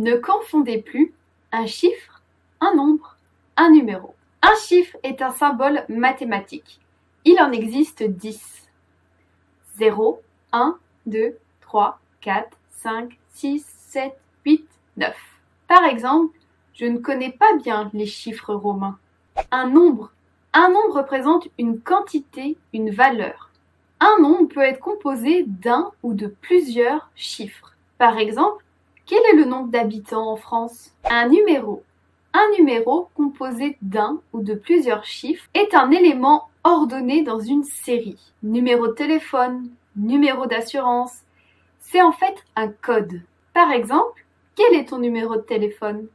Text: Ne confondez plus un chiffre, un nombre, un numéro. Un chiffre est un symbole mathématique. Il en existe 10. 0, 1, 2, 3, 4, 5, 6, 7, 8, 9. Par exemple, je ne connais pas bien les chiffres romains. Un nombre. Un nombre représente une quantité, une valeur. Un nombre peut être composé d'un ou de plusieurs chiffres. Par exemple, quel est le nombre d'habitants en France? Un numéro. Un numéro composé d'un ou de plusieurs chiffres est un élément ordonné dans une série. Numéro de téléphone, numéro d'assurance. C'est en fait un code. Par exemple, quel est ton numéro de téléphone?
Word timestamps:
Ne 0.00 0.16
confondez 0.16 0.80
plus 0.80 1.12
un 1.52 1.66
chiffre, 1.66 2.22
un 2.62 2.74
nombre, 2.74 3.18
un 3.58 3.68
numéro. 3.68 4.14
Un 4.40 4.54
chiffre 4.66 4.96
est 5.02 5.20
un 5.20 5.30
symbole 5.30 5.84
mathématique. 5.90 6.80
Il 7.26 7.38
en 7.38 7.52
existe 7.52 8.02
10. 8.02 8.66
0, 9.76 10.22
1, 10.52 10.78
2, 11.04 11.36
3, 11.60 12.00
4, 12.22 12.56
5, 12.70 13.18
6, 13.34 13.66
7, 13.66 14.18
8, 14.46 14.66
9. 14.96 15.14
Par 15.68 15.84
exemple, 15.84 16.34
je 16.72 16.86
ne 16.86 16.96
connais 16.96 17.32
pas 17.32 17.54
bien 17.62 17.90
les 17.92 18.06
chiffres 18.06 18.54
romains. 18.54 18.98
Un 19.50 19.68
nombre. 19.68 20.12
Un 20.54 20.70
nombre 20.70 20.96
représente 20.96 21.48
une 21.58 21.78
quantité, 21.78 22.56
une 22.72 22.90
valeur. 22.90 23.50
Un 24.00 24.16
nombre 24.22 24.48
peut 24.48 24.62
être 24.62 24.80
composé 24.80 25.44
d'un 25.46 25.92
ou 26.02 26.14
de 26.14 26.28
plusieurs 26.28 27.10
chiffres. 27.16 27.74
Par 27.98 28.16
exemple, 28.16 28.64
quel 29.06 29.22
est 29.30 29.36
le 29.36 29.44
nombre 29.44 29.68
d'habitants 29.68 30.30
en 30.30 30.36
France? 30.36 30.92
Un 31.08 31.28
numéro. 31.28 31.82
Un 32.32 32.48
numéro 32.56 33.08
composé 33.14 33.76
d'un 33.82 34.20
ou 34.32 34.40
de 34.40 34.54
plusieurs 34.54 35.04
chiffres 35.04 35.48
est 35.54 35.74
un 35.74 35.90
élément 35.90 36.48
ordonné 36.62 37.22
dans 37.22 37.40
une 37.40 37.64
série. 37.64 38.32
Numéro 38.42 38.86
de 38.86 38.92
téléphone, 38.92 39.68
numéro 39.96 40.46
d'assurance. 40.46 41.22
C'est 41.80 42.02
en 42.02 42.12
fait 42.12 42.36
un 42.54 42.68
code. 42.68 43.22
Par 43.52 43.72
exemple, 43.72 44.24
quel 44.54 44.74
est 44.74 44.90
ton 44.90 44.98
numéro 44.98 45.36
de 45.36 45.40
téléphone? 45.40 46.06